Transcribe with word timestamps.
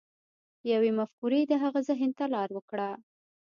يوې 0.71 0.91
مفکورې 0.99 1.41
د 1.47 1.53
هغه 1.63 1.79
ذهن 1.89 2.11
ته 2.17 2.25
لار 2.33 2.49
وکړه. 2.53 2.89